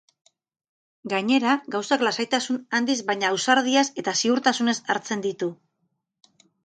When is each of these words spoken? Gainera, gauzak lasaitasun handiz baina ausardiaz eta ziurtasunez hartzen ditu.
Gainera, 1.11 1.51
gauzak 1.75 2.05
lasaitasun 2.07 2.57
handiz 2.77 2.95
baina 3.11 3.31
ausardiaz 3.35 3.85
eta 4.05 4.17
ziurtasunez 4.23 4.77
hartzen 4.95 5.23
ditu. 5.27 5.51